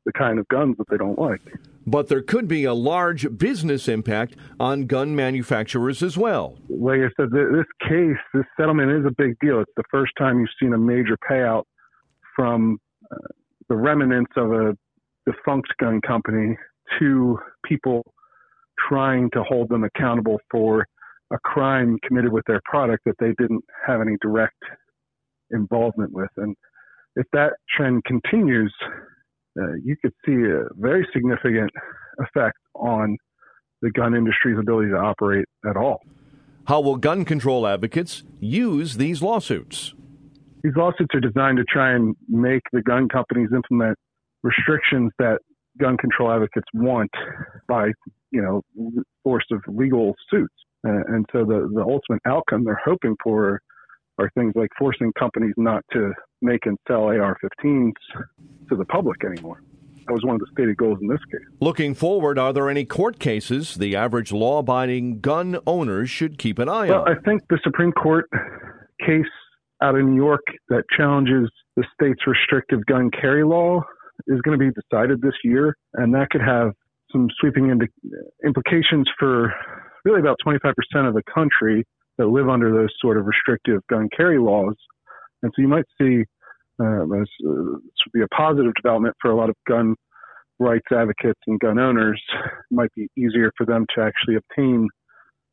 the 0.04 0.12
kind 0.12 0.38
of 0.38 0.48
guns 0.48 0.76
that 0.78 0.84
they 0.90 0.96
don't 0.96 1.18
like. 1.18 1.40
But 1.86 2.08
there 2.08 2.22
could 2.22 2.48
be 2.48 2.64
a 2.64 2.74
large 2.74 3.38
business 3.38 3.88
impact 3.88 4.36
on 4.60 4.86
gun 4.86 5.16
manufacturers 5.16 6.02
as 6.02 6.16
well. 6.18 6.58
Like 6.68 7.00
I 7.00 7.10
said, 7.18 7.30
this 7.30 7.66
case, 7.88 8.16
this 8.34 8.44
settlement 8.58 8.90
is 8.90 9.06
a 9.06 9.14
big 9.16 9.38
deal. 9.40 9.60
It's 9.60 9.72
the 9.76 9.84
first 9.90 10.12
time 10.18 10.40
you've 10.40 10.48
seen 10.60 10.74
a 10.74 10.78
major 10.78 11.16
payout 11.30 11.64
from 12.36 12.78
uh, 13.10 13.16
the 13.68 13.76
remnants 13.76 14.32
of 14.36 14.52
a 14.52 14.76
defunct 15.26 15.68
gun 15.78 16.00
company 16.00 16.56
to 16.98 17.38
people 17.64 18.02
trying 18.88 19.30
to 19.30 19.42
hold 19.42 19.68
them 19.68 19.84
accountable 19.84 20.38
for 20.50 20.86
a 21.32 21.38
crime 21.44 21.98
committed 22.06 22.32
with 22.32 22.44
their 22.46 22.60
product 22.64 23.04
that 23.04 23.14
they 23.18 23.32
didn't 23.38 23.64
have 23.86 24.00
any 24.00 24.16
direct 24.20 24.62
involvement 25.50 26.12
with. 26.12 26.30
And 26.36 26.56
if 27.16 27.26
that 27.32 27.54
trend 27.76 28.04
continues, 28.04 28.74
uh, 29.60 29.74
you 29.84 29.96
could 30.02 30.12
see 30.24 30.34
a 30.34 30.64
very 30.76 31.06
significant 31.12 31.70
effect 32.18 32.56
on 32.74 33.16
the 33.82 33.90
gun 33.90 34.14
industry's 34.14 34.58
ability 34.58 34.90
to 34.90 34.96
operate 34.96 35.46
at 35.68 35.76
all. 35.76 36.00
How 36.66 36.80
will 36.80 36.96
gun 36.96 37.24
control 37.24 37.66
advocates 37.66 38.24
use 38.40 38.96
these 38.96 39.22
lawsuits? 39.22 39.94
These 40.62 40.74
lawsuits 40.76 41.14
are 41.14 41.20
designed 41.20 41.58
to 41.58 41.64
try 41.64 41.92
and 41.94 42.14
make 42.28 42.62
the 42.72 42.82
gun 42.82 43.08
companies 43.08 43.48
implement 43.54 43.96
restrictions 44.42 45.12
that 45.18 45.38
gun 45.78 45.96
control 45.96 46.30
advocates 46.30 46.66
want 46.74 47.10
by, 47.68 47.92
you 48.30 48.42
know, 48.42 48.62
force 49.22 49.46
of 49.50 49.62
legal 49.68 50.14
suits. 50.30 50.52
Uh, 50.88 51.14
and 51.14 51.26
so 51.32 51.44
the, 51.44 51.68
the 51.74 51.82
ultimate 51.82 52.22
outcome 52.26 52.64
they're 52.64 52.80
hoping 52.84 53.14
for 53.22 53.60
are 54.18 54.30
things 54.34 54.52
like 54.56 54.70
forcing 54.78 55.12
companies 55.18 55.54
not 55.56 55.84
to 55.92 56.12
make 56.42 56.66
and 56.66 56.78
sell 56.88 57.04
AR-15s 57.04 57.92
to 58.68 58.76
the 58.76 58.84
public 58.86 59.24
anymore. 59.24 59.62
That 60.06 60.14
was 60.14 60.24
one 60.24 60.36
of 60.36 60.40
the 60.40 60.46
stated 60.52 60.76
goals 60.78 60.98
in 61.02 61.08
this 61.08 61.20
case. 61.30 61.46
Looking 61.60 61.94
forward, 61.94 62.38
are 62.38 62.52
there 62.52 62.70
any 62.70 62.84
court 62.84 63.18
cases 63.18 63.74
the 63.74 63.94
average 63.94 64.32
law 64.32 64.60
abiding 64.60 65.20
gun 65.20 65.58
owners 65.66 66.08
should 66.08 66.38
keep 66.38 66.58
an 66.58 66.68
eye 66.68 66.88
well, 66.88 67.00
on? 67.00 67.04
Well, 67.04 67.16
I 67.16 67.20
think 67.28 67.42
the 67.50 67.58
Supreme 67.62 67.92
Court 67.92 68.28
case 69.04 69.26
out 69.82 69.94
of 69.94 70.04
New 70.04 70.16
York 70.16 70.40
that 70.70 70.84
challenges 70.96 71.50
the 71.76 71.84
state's 71.94 72.26
restrictive 72.26 72.84
gun 72.86 73.10
carry 73.10 73.44
law 73.44 73.82
is 74.26 74.40
going 74.40 74.58
to 74.58 74.64
be 74.64 74.72
decided 74.72 75.20
this 75.20 75.34
year, 75.44 75.76
and 75.94 76.14
that 76.14 76.30
could 76.30 76.40
have 76.40 76.72
some 77.12 77.28
sweeping 77.38 77.70
implications 78.44 79.08
for 79.18 79.52
really 80.08 80.20
about 80.20 80.36
25% 80.46 80.72
of 81.08 81.14
the 81.14 81.22
country 81.32 81.84
that 82.16 82.26
live 82.26 82.48
under 82.48 82.72
those 82.72 82.88
sort 83.00 83.16
of 83.16 83.26
restrictive 83.26 83.80
gun 83.88 84.08
carry 84.16 84.38
laws. 84.38 84.74
And 85.42 85.52
so 85.54 85.62
you 85.62 85.68
might 85.68 85.84
see 86.00 86.24
um, 86.80 87.12
uh, 87.12 87.16
this 87.18 87.28
would 87.44 88.12
be 88.12 88.22
a 88.22 88.28
positive 88.28 88.72
development 88.74 89.14
for 89.20 89.30
a 89.30 89.36
lot 89.36 89.48
of 89.48 89.56
gun 89.68 89.94
rights 90.58 90.86
advocates 90.92 91.40
and 91.46 91.58
gun 91.60 91.78
owners. 91.78 92.20
It 92.34 92.74
might 92.74 92.92
be 92.94 93.08
easier 93.16 93.52
for 93.56 93.66
them 93.66 93.86
to 93.94 94.02
actually 94.02 94.36
obtain 94.36 94.88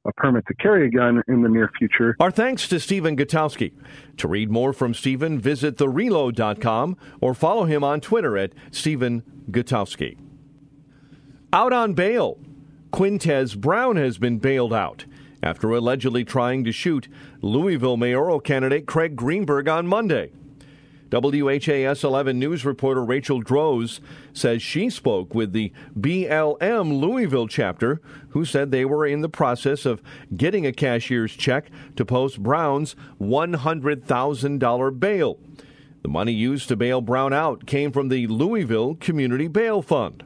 a 0.08 0.14
permit 0.18 0.46
to 0.48 0.54
carry 0.56 0.88
a 0.88 0.90
gun 0.92 1.22
in 1.28 1.42
the 1.42 1.50
near 1.50 1.70
future. 1.80 2.16
Our 2.20 2.30
thanks 2.30 2.68
to 2.68 2.80
Stephen 2.80 3.18
Gutowski. 3.18 3.74
To 4.18 4.28
read 4.28 4.52
more 4.52 4.72
from 4.72 4.94
Stephen, 4.94 5.40
visit 5.40 5.78
thereload.com 5.78 6.98
or 7.22 7.34
follow 7.34 7.66
him 7.66 7.84
on 7.84 8.02
Twitter 8.02 8.38
at 8.38 8.54
Stephen 8.70 9.24
Gutowski. 9.50 10.18
Out 11.52 11.74
on 11.74 11.94
bail, 11.94 12.38
Quintez 12.96 13.58
Brown 13.58 13.98
has 13.98 14.18
been 14.18 14.38
bailed 14.38 14.74
out 14.74 15.04
after 15.44 15.70
allegedly 15.72 16.24
trying 16.24 16.64
to 16.64 16.72
shoot 16.72 17.10
Louisville 17.42 17.98
mayoral 17.98 18.40
candidate 18.40 18.86
Craig 18.86 19.18
Greenberg 19.18 19.68
on 19.68 19.86
Monday. 19.86 20.32
WHAS 21.12 22.06
11 22.06 22.40
news 22.40 22.64
reporter 22.64 23.04
Rachel 23.04 23.42
Droz 23.42 24.00
says 24.32 24.62
she 24.62 24.90
spoke 24.90 25.36
with 25.36 25.52
the 25.52 25.74
BLM 26.00 27.02
Louisville 27.02 27.50
chapter, 27.50 28.00
who 28.30 28.46
said 28.46 28.72
they 28.72 28.86
were 28.86 29.06
in 29.06 29.20
the 29.20 29.28
process 29.28 29.86
of 29.86 30.02
getting 30.34 30.66
a 30.66 30.72
cashier's 30.72 31.34
check 31.34 31.70
to 31.98 32.06
post 32.06 32.42
Brown's 32.42 32.96
$100,000 33.20 35.00
bail. 35.02 35.38
The 36.02 36.08
money 36.08 36.32
used 36.32 36.70
to 36.70 36.78
bail 36.78 37.02
Brown 37.02 37.34
out 37.34 37.66
came 37.66 37.92
from 37.92 38.08
the 38.08 38.28
Louisville 38.28 38.96
Community 38.96 39.50
Bail 39.50 39.82
Fund. 39.82 40.24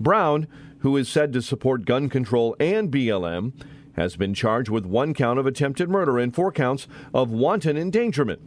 Brown, 0.00 0.48
who 0.82 0.96
is 0.96 1.08
said 1.08 1.32
to 1.32 1.42
support 1.42 1.84
gun 1.84 2.08
control 2.08 2.54
and 2.60 2.90
BLM, 2.90 3.52
has 3.94 4.16
been 4.16 4.34
charged 4.34 4.68
with 4.68 4.86
one 4.86 5.14
count 5.14 5.38
of 5.38 5.46
attempted 5.46 5.88
murder 5.88 6.18
and 6.18 6.34
four 6.34 6.52
counts 6.52 6.86
of 7.12 7.30
wanton 7.30 7.76
endangerment. 7.76 8.40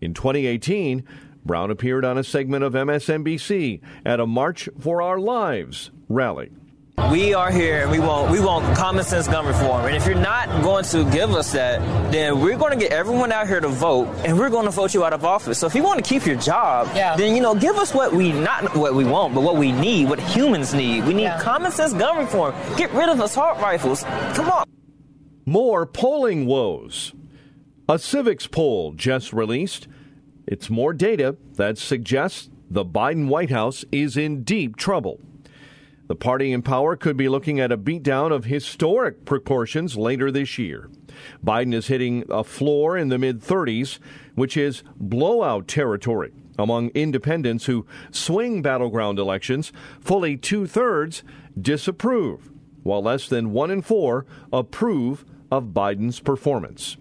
In 0.00 0.14
2018, 0.14 1.04
Brown 1.44 1.70
appeared 1.70 2.04
on 2.04 2.18
a 2.18 2.24
segment 2.24 2.64
of 2.64 2.74
MSNBC 2.74 3.80
at 4.04 4.20
a 4.20 4.26
March 4.26 4.68
for 4.78 5.00
Our 5.00 5.18
Lives 5.18 5.90
rally. 6.08 6.50
We 7.10 7.34
are 7.34 7.52
here 7.52 7.82
and 7.82 7.90
we 7.90 7.98
want 8.00 8.32
we 8.32 8.40
want 8.40 8.76
common 8.76 9.04
sense 9.04 9.28
gun 9.28 9.46
reform. 9.46 9.84
And 9.84 9.94
if 9.94 10.06
you're 10.06 10.14
not 10.14 10.48
going 10.62 10.82
to 10.86 11.04
give 11.10 11.30
us 11.32 11.52
that, 11.52 11.80
then 12.10 12.40
we're 12.40 12.56
going 12.56 12.72
to 12.72 12.78
get 12.78 12.90
everyone 12.90 13.30
out 13.30 13.46
here 13.46 13.60
to 13.60 13.68
vote 13.68 14.08
and 14.24 14.36
we're 14.36 14.48
going 14.48 14.64
to 14.64 14.70
vote 14.70 14.92
you 14.92 15.04
out 15.04 15.12
of 15.12 15.24
office. 15.24 15.58
So 15.58 15.66
if 15.66 15.74
you 15.74 15.82
want 15.82 16.02
to 16.02 16.08
keep 16.08 16.26
your 16.26 16.36
job, 16.36 16.88
yeah. 16.96 17.14
then 17.14 17.36
you 17.36 17.42
know, 17.42 17.54
give 17.54 17.76
us 17.76 17.94
what 17.94 18.12
we 18.12 18.32
not 18.32 18.74
what 18.74 18.94
we 18.94 19.04
want, 19.04 19.34
but 19.34 19.42
what 19.42 19.56
we 19.56 19.72
need, 19.72 20.08
what 20.08 20.18
humans 20.18 20.74
need. 20.74 21.04
We 21.04 21.14
need 21.14 21.24
yeah. 21.24 21.40
common 21.40 21.70
sense 21.70 21.92
gun 21.92 22.16
reform. 22.18 22.54
Get 22.76 22.90
rid 22.92 23.08
of 23.08 23.20
assault 23.20 23.58
rifles. 23.58 24.02
Come 24.34 24.48
on. 24.48 24.64
More 25.44 25.86
polling 25.86 26.46
woes. 26.46 27.12
A 27.88 27.94
Civiqs 27.94 28.50
poll 28.50 28.92
just 28.92 29.32
released. 29.32 29.86
It's 30.46 30.70
more 30.70 30.92
data 30.92 31.36
that 31.54 31.78
suggests 31.78 32.48
the 32.68 32.84
Biden 32.84 33.28
White 33.28 33.50
House 33.50 33.84
is 33.92 34.16
in 34.16 34.42
deep 34.42 34.76
trouble. 34.76 35.20
The 36.08 36.14
party 36.14 36.52
in 36.52 36.62
power 36.62 36.94
could 36.94 37.16
be 37.16 37.28
looking 37.28 37.58
at 37.58 37.72
a 37.72 37.78
beatdown 37.78 38.32
of 38.32 38.44
historic 38.44 39.24
proportions 39.24 39.96
later 39.96 40.30
this 40.30 40.56
year. 40.56 40.88
Biden 41.44 41.74
is 41.74 41.88
hitting 41.88 42.24
a 42.30 42.44
floor 42.44 42.96
in 42.96 43.08
the 43.08 43.18
mid 43.18 43.40
30s, 43.40 43.98
which 44.34 44.56
is 44.56 44.84
blowout 44.96 45.66
territory 45.66 46.32
among 46.58 46.88
independents 46.90 47.66
who 47.66 47.86
swing 48.10 48.62
battleground 48.62 49.18
elections. 49.18 49.72
Fully 50.00 50.36
two 50.36 50.66
thirds 50.66 51.22
disapprove, 51.60 52.50
while 52.82 53.02
less 53.02 53.28
than 53.28 53.52
one 53.52 53.70
in 53.70 53.82
four 53.82 54.26
approve 54.52 55.24
of 55.50 55.66
Biden's 55.66 56.20
performance. 56.20 56.96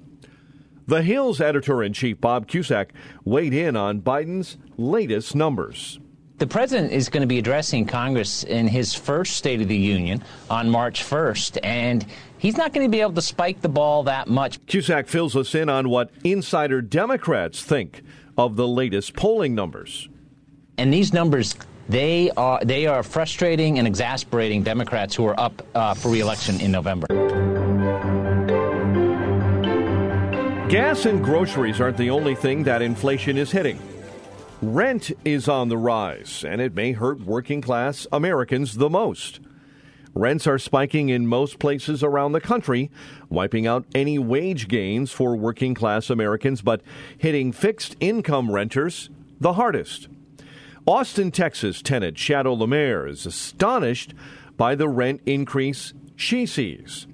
The 0.88 1.02
Hill's 1.02 1.42
editor 1.42 1.82
in 1.82 1.94
chief, 1.94 2.22
Bob 2.22 2.48
Cusack, 2.48 2.94
weighed 3.24 3.54
in 3.54 3.76
on 3.76 4.02
Biden's 4.02 4.58
latest 4.78 5.36
numbers. 5.36 6.00
The 6.38 6.48
president 6.48 6.92
is 6.92 7.08
going 7.08 7.22
to 7.22 7.28
be 7.28 7.40
addressing 7.40 7.86
Congress 7.86 8.44
in 8.44 8.68
his 8.68 8.94
first 8.94 9.38
State 9.38 9.62
of 9.62 9.70
the 9.70 9.78
Union 9.78 10.22
on 10.50 10.70
March 10.70 11.02
1st, 11.02 11.60
and 11.64 12.06
he's 12.38 12.58
not 12.58 12.74
going 12.74 12.86
to 12.86 12.92
be 12.92 13.00
able 13.00 13.14
to 13.14 13.22
spike 13.22 13.62
the 13.62 13.70
ball 13.70 14.04
that 14.04 14.28
much. 14.28 14.64
Cusack 14.66 15.08
fills 15.08 15.38
us 15.38 15.56
in 15.56 15.70
on 15.70 15.88
what 15.88 16.10
insider 16.26 16.82
Democrats 16.82 17.64
think 17.64 18.02
of 18.38 18.58
the 18.58 18.68
latest 18.68 19.16
polling 19.16 19.56
numbers. 19.56 20.10
And 20.78 20.92
these 20.94 21.14
numbers 21.14 21.56
they 21.88 22.32
are 22.32 22.60
they 22.66 22.88
are 22.88 23.04
frustrating 23.04 23.80
and 23.80 23.88
exasperating 23.88 24.64
Democrats 24.64 25.16
who 25.16 25.26
are 25.28 25.40
up 25.40 25.66
uh, 25.74 25.94
for 25.94 26.10
reelection 26.10 26.60
in 26.60 26.72
November. 26.72 27.08
Gas 30.68 31.06
and 31.06 31.24
groceries 31.24 31.80
aren't 31.80 31.96
the 31.96 32.10
only 32.10 32.36
thing 32.36 32.64
that 32.64 32.82
inflation 32.82 33.38
is 33.38 33.52
hitting. 33.52 33.80
Rent 34.62 35.12
is 35.26 35.50
on 35.50 35.68
the 35.70 35.78
rise, 35.78 36.44
and 36.48 36.62
it 36.62 36.74
may 36.74 36.94
hurt 36.94 37.20
working 37.20 37.62
class 37.62 38.08
Americans 38.12 38.76
the 38.76 38.90
most. 38.90 39.42
Rents 40.14 40.48
are 40.48 40.58
spiking 40.58 41.10
in 41.10 41.28
most 41.28 41.60
places 41.60 42.02
around 42.02 42.32
the 42.32 42.40
country, 42.40 42.90
wiping 43.30 43.68
out 43.68 43.86
any 43.94 44.18
wage 44.18 44.70
gains 44.70 45.12
for 45.12 45.36
working 45.36 45.74
class 45.74 46.10
Americans, 46.10 46.62
but 46.62 46.82
hitting 47.18 47.52
fixed 47.52 47.98
income 48.00 48.50
renters 48.50 49.10
the 49.42 49.54
hardest. 49.54 50.08
Austin, 50.88 51.32
Texas 51.32 51.82
tenant 51.82 52.18
Shadow 52.18 52.54
Lemaire 52.54 53.06
is 53.08 53.26
astonished 53.26 54.14
by 54.56 54.74
the 54.74 54.88
rent 54.88 55.20
increase 55.26 55.94
she 56.16 56.46
sees. 56.46 57.08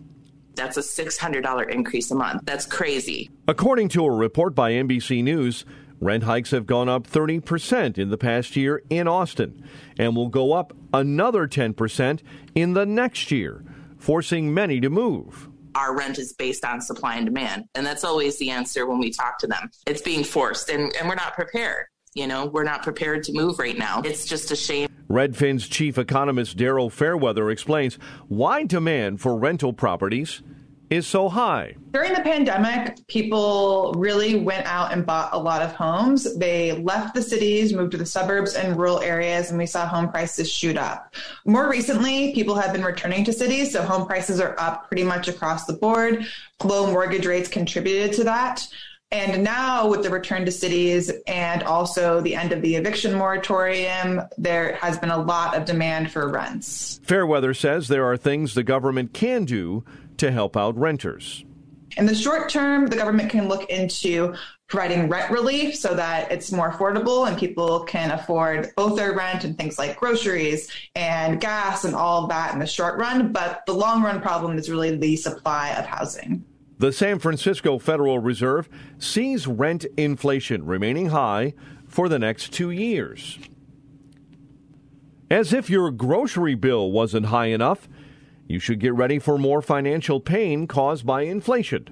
That's 0.53 0.77
a 0.77 0.81
$600 0.81 1.69
increase 1.71 2.11
a 2.11 2.15
month. 2.15 2.43
That's 2.45 2.67
crazy. 2.67 3.31
According 3.47 3.89
to 3.89 4.05
a 4.05 4.11
report 4.11 4.53
by 4.53 4.73
NBC 4.73 5.23
News, 5.23 5.65
rent 6.01 6.23
hikes 6.23 6.51
have 6.51 6.65
gone 6.65 6.89
up 6.89 7.07
30% 7.07 7.97
in 7.97 8.09
the 8.09 8.17
past 8.17 8.55
year 8.57 8.83
in 8.89 9.07
Austin 9.07 9.63
and 9.97 10.15
will 10.15 10.27
go 10.27 10.51
up 10.51 10.73
another 10.93 11.47
10% 11.47 12.19
in 12.55 12.73
the 12.73 12.85
next 12.85 13.31
year, 13.31 13.63
forcing 13.97 14.53
many 14.53 14.81
to 14.81 14.89
move. 14.89 15.47
our 15.73 15.95
rent 15.95 16.19
is 16.19 16.33
based 16.33 16.65
on 16.65 16.81
supply 16.81 17.15
and 17.15 17.25
demand. 17.25 17.63
And 17.75 17.85
that's 17.85 18.03
always 18.03 18.37
the 18.37 18.49
answer 18.49 18.85
when 18.85 18.99
we 18.99 19.09
talk 19.09 19.37
to 19.39 19.47
them. 19.47 19.69
It's 19.87 20.01
being 20.01 20.25
forced, 20.25 20.69
and, 20.69 20.91
and 20.99 21.07
we're 21.07 21.15
not 21.15 21.33
prepared. 21.33 21.85
You 22.13 22.27
know, 22.27 22.47
we're 22.47 22.65
not 22.65 22.83
prepared 22.83 23.23
to 23.23 23.33
move 23.33 23.57
right 23.57 23.77
now. 23.77 24.01
It's 24.03 24.25
just 24.25 24.51
a 24.51 24.55
shame. 24.57 24.89
Redfin's 25.09 25.69
chief 25.69 25.97
economist 25.97 26.57
Daryl 26.57 26.91
Fairweather 26.91 27.49
explains 27.49 27.95
why 28.27 28.65
demand 28.65 29.21
for 29.21 29.37
rental 29.37 29.71
properties 29.71 30.41
is 30.91 31.07
so 31.07 31.29
high. 31.29 31.73
During 31.91 32.13
the 32.13 32.21
pandemic, 32.21 33.07
people 33.07 33.93
really 33.97 34.35
went 34.35 34.65
out 34.65 34.91
and 34.91 35.05
bought 35.05 35.33
a 35.33 35.39
lot 35.39 35.61
of 35.61 35.71
homes. 35.71 36.37
They 36.37 36.73
left 36.73 37.15
the 37.15 37.21
cities, 37.21 37.73
moved 37.73 37.93
to 37.93 37.97
the 37.97 38.05
suburbs 38.05 38.55
and 38.55 38.77
rural 38.77 38.99
areas, 38.99 39.49
and 39.49 39.57
we 39.57 39.65
saw 39.65 39.87
home 39.87 40.09
prices 40.09 40.51
shoot 40.51 40.77
up. 40.77 41.15
More 41.45 41.69
recently, 41.69 42.33
people 42.33 42.55
have 42.55 42.73
been 42.73 42.83
returning 42.83 43.23
to 43.23 43.33
cities, 43.33 43.71
so 43.71 43.83
home 43.83 44.05
prices 44.05 44.41
are 44.41 44.59
up 44.59 44.89
pretty 44.89 45.03
much 45.03 45.29
across 45.29 45.65
the 45.65 45.73
board. 45.73 46.25
Low 46.61 46.91
mortgage 46.91 47.25
rates 47.25 47.47
contributed 47.47 48.13
to 48.17 48.25
that. 48.25 48.67
And 49.13 49.43
now, 49.43 49.89
with 49.89 50.03
the 50.03 50.09
return 50.09 50.45
to 50.45 50.51
cities 50.51 51.11
and 51.27 51.63
also 51.63 52.21
the 52.21 52.35
end 52.35 52.53
of 52.53 52.61
the 52.61 52.75
eviction 52.75 53.13
moratorium, 53.13 54.21
there 54.37 54.75
has 54.75 54.97
been 54.97 55.09
a 55.09 55.17
lot 55.17 55.55
of 55.55 55.65
demand 55.65 56.11
for 56.11 56.29
rents. 56.29 57.01
Fairweather 57.03 57.53
says 57.53 57.87
there 57.87 58.05
are 58.05 58.15
things 58.15 58.53
the 58.53 58.63
government 58.63 59.13
can 59.13 59.43
do 59.43 59.83
to 60.21 60.31
help 60.31 60.55
out 60.55 60.77
renters. 60.77 61.43
In 61.97 62.05
the 62.05 62.15
short 62.15 62.47
term, 62.47 62.85
the 62.85 62.95
government 62.95 63.31
can 63.31 63.47
look 63.47 63.69
into 63.69 64.35
providing 64.67 65.09
rent 65.09 65.31
relief 65.31 65.75
so 65.75 65.95
that 65.95 66.31
it's 66.31 66.51
more 66.51 66.71
affordable 66.71 67.27
and 67.27 67.37
people 67.37 67.81
can 67.81 68.11
afford 68.11 68.69
both 68.77 68.95
their 68.95 69.13
rent 69.13 69.43
and 69.43 69.57
things 69.57 69.79
like 69.79 69.97
groceries 69.99 70.71
and 70.95 71.41
gas 71.41 71.83
and 71.83 71.95
all 71.95 72.23
of 72.23 72.29
that 72.29 72.53
in 72.53 72.59
the 72.59 72.67
short 72.67 72.97
run. 72.99 73.33
But 73.33 73.63
the 73.65 73.73
long 73.73 74.03
run 74.03 74.21
problem 74.21 74.57
is 74.59 74.69
really 74.69 74.95
the 74.95 75.15
supply 75.15 75.71
of 75.71 75.85
housing. 75.85 76.45
The 76.77 76.93
San 76.93 77.17
Francisco 77.17 77.79
Federal 77.79 78.19
Reserve 78.19 78.69
sees 78.99 79.47
rent 79.47 79.85
inflation 79.97 80.65
remaining 80.65 81.07
high 81.07 81.55
for 81.87 82.07
the 82.07 82.19
next 82.19 82.53
two 82.53 82.69
years. 82.69 83.39
As 85.31 85.51
if 85.51 85.69
your 85.69 85.89
grocery 85.91 86.55
bill 86.55 86.91
wasn't 86.91 87.27
high 87.27 87.47
enough, 87.47 87.89
you 88.47 88.59
should 88.59 88.79
get 88.79 88.93
ready 88.93 89.19
for 89.19 89.37
more 89.37 89.61
financial 89.61 90.19
pain 90.19 90.67
caused 90.67 91.05
by 91.05 91.23
inflation. 91.23 91.87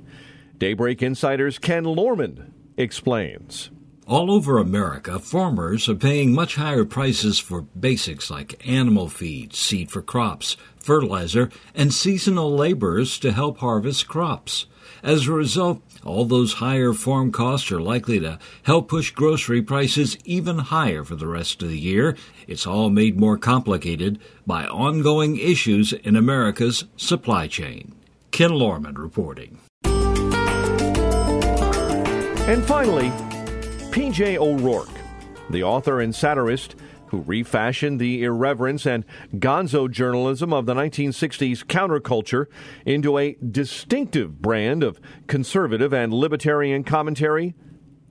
Daybreak 0.57 1.01
Insider's 1.01 1.57
Ken 1.57 1.83
Lorman 1.83 2.53
explains. 2.77 3.71
All 4.09 4.31
over 4.31 4.57
America, 4.57 5.19
farmers 5.19 5.87
are 5.87 5.93
paying 5.95 6.33
much 6.33 6.55
higher 6.55 6.83
prices 6.83 7.37
for 7.37 7.61
basics 7.61 8.31
like 8.31 8.59
animal 8.67 9.07
feed, 9.07 9.53
seed 9.53 9.91
for 9.91 10.01
crops, 10.01 10.57
fertilizer, 10.79 11.51
and 11.75 11.93
seasonal 11.93 12.51
laborers 12.55 13.19
to 13.19 13.31
help 13.31 13.59
harvest 13.59 14.07
crops. 14.07 14.65
As 15.03 15.27
a 15.27 15.33
result, 15.33 15.81
all 16.03 16.25
those 16.25 16.53
higher 16.53 16.93
farm 16.93 17.31
costs 17.31 17.71
are 17.71 17.81
likely 17.81 18.19
to 18.19 18.39
help 18.63 18.87
push 18.87 19.11
grocery 19.11 19.61
prices 19.61 20.17
even 20.25 20.57
higher 20.59 21.03
for 21.03 21.15
the 21.15 21.27
rest 21.27 21.61
of 21.61 21.69
the 21.69 21.79
year. 21.79 22.15
It's 22.47 22.67
all 22.67 22.89
made 22.89 23.19
more 23.19 23.37
complicated 23.37 24.19
by 24.45 24.65
ongoing 24.65 25.37
issues 25.37 25.93
in 25.93 26.15
America's 26.15 26.85
supply 26.97 27.47
chain. 27.47 27.93
Ken 28.31 28.51
Lorman 28.51 28.95
reporting. 28.95 29.59
And 32.49 32.63
finally, 32.65 33.11
P.J. 33.91 34.37
O'Rourke, 34.37 34.89
the 35.49 35.63
author 35.63 36.01
and 36.01 36.15
satirist 36.15 36.75
who 37.09 37.21
refashioned 37.21 37.99
the 37.99 38.23
irreverence 38.23 38.85
and 38.85 39.05
gonzo 39.35 39.89
journalism 39.89 40.53
of 40.53 40.65
the 40.65 40.73
1960s 40.73 41.65
counterculture 41.65 42.47
into 42.85 43.17
a 43.17 43.35
distinctive 43.35 44.41
brand 44.41 44.83
of 44.83 44.99
conservative 45.27 45.93
and 45.93 46.13
libertarian 46.13 46.83
commentary, 46.83 47.55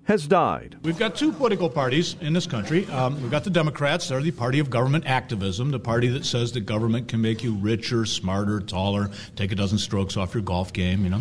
has 0.08 0.26
died. 0.26 0.74
We've 0.82 0.98
got 0.98 1.14
two 1.14 1.30
political 1.32 1.68
parties 1.68 2.16
in 2.22 2.32
this 2.32 2.46
country. 2.46 2.86
Um, 2.86 3.20
we've 3.20 3.30
got 3.30 3.44
the 3.44 3.50
Democrats, 3.50 4.08
they're 4.08 4.22
the 4.22 4.30
party 4.30 4.58
of 4.58 4.70
government 4.70 5.04
activism, 5.06 5.70
the 5.70 5.78
party 5.78 6.08
that 6.08 6.24
says 6.24 6.50
the 6.50 6.60
government 6.60 7.08
can 7.08 7.20
make 7.20 7.44
you 7.44 7.54
richer, 7.54 8.06
smarter, 8.06 8.58
taller, 8.58 9.10
take 9.36 9.52
a 9.52 9.54
dozen 9.54 9.76
strokes 9.76 10.16
off 10.16 10.32
your 10.32 10.42
golf 10.42 10.72
game, 10.72 11.04
you 11.04 11.10
know. 11.10 11.20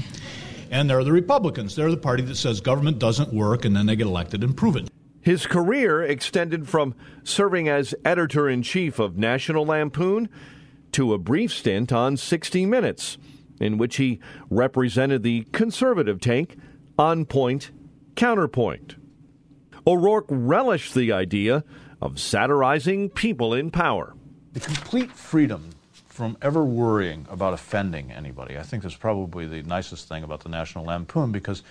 And 0.72 0.90
there 0.90 0.98
are 0.98 1.04
the 1.04 1.12
Republicans. 1.12 1.76
They're 1.76 1.92
the 1.92 1.98
party 1.98 2.24
that 2.24 2.36
says 2.36 2.62
government 2.62 2.98
doesn't 2.98 3.34
work 3.34 3.66
and 3.66 3.76
then 3.76 3.88
they 3.88 3.98
get 3.98 4.08
elected 4.08 4.42
and 4.42 4.56
prove 4.56 4.78
it. 4.78 4.90
His 5.22 5.46
career 5.46 6.02
extended 6.02 6.68
from 6.68 6.96
serving 7.24 7.68
as 7.68 7.96
editor 8.06 8.48
in 8.50 8.62
chief 8.62 9.00
of 9.00 9.18
National 9.18 9.66
Lampoon 9.66 10.30
to 10.94 11.14
a 11.14 11.18
brief 11.18 11.54
stint 11.54 11.92
on 11.92 12.18
60 12.18 12.66
Minutes, 12.66 13.18
in 13.60 13.78
which 13.78 13.98
he 13.98 14.20
represented 14.50 15.24
the 15.24 15.46
conservative 15.52 16.20
take 16.20 16.56
on 16.98 17.26
point, 17.26 17.72
counterpoint. 18.16 18.96
O'Rourke 19.86 20.28
relished 20.30 20.94
the 20.94 21.12
idea 21.12 21.64
of 22.02 22.20
satirizing 22.20 23.10
people 23.10 23.54
in 23.54 23.72
power. 23.72 24.14
The 24.54 24.60
complete 24.60 25.12
freedom 25.12 25.72
from 26.08 26.38
ever 26.42 26.64
worrying 26.64 27.28
about 27.30 27.54
offending 27.54 28.12
anybody. 28.12 28.58
I 28.58 28.64
think 28.64 28.84
that's 28.84 28.96
probably 28.96 29.46
the 29.46 29.62
nicest 29.64 30.10
thing 30.10 30.24
about 30.24 30.42
the 30.42 30.50
National 30.50 30.86
Lampoon 30.86 31.32
because 31.32 31.64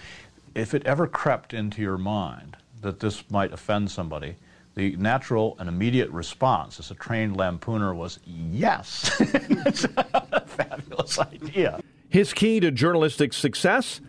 if 0.55 0.73
it 0.73 0.87
ever 0.87 1.07
crept 1.07 1.53
into 1.53 1.83
your 1.83 1.99
mind 1.99 2.57
that 2.87 3.01
this 3.01 3.29
might 3.31 3.53
offend 3.53 3.91
somebody, 3.91 4.37
the 4.75 4.95
natural 4.97 5.57
and 5.59 5.69
immediate 5.69 6.09
response 6.11 6.79
as 6.79 6.91
a 6.91 6.95
trained 6.95 7.37
lampooner 7.37 7.95
was 7.95 8.21
yes. 8.25 9.17
it's 9.21 9.85
a 9.97 10.45
fabulous 10.47 11.19
idea. 11.19 11.81
His 12.09 12.33
key 12.33 12.61
to 12.61 12.71
journalistic 12.71 13.33
success 13.33 14.01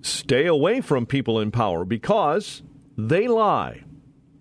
stay 0.00 0.46
away 0.46 0.80
from 0.80 1.04
people 1.04 1.40
in 1.40 1.50
power 1.50 1.84
because 1.84 2.62
they 2.96 3.28
lie. 3.28 3.84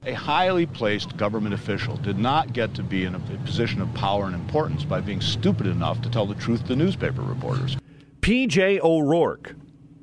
A 0.05 0.13
highly 0.13 0.65
placed 0.65 1.17
government 1.17 1.53
official 1.53 1.97
did 1.97 2.17
not 2.17 2.53
get 2.53 2.73
to 2.75 2.83
be 2.83 3.03
in 3.03 3.15
a 3.15 3.19
position 3.45 3.81
of 3.81 3.93
power 3.93 4.25
and 4.25 4.35
importance 4.35 4.83
by 4.83 5.01
being 5.01 5.21
stupid 5.21 5.67
enough 5.67 6.01
to 6.03 6.09
tell 6.09 6.25
the 6.25 6.35
truth 6.35 6.65
to 6.67 6.75
newspaper 6.75 7.21
reporters. 7.21 7.77
P.J. 8.21 8.79
O'Rourke 8.81 9.55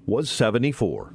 was 0.06 0.28
74. 0.30 1.14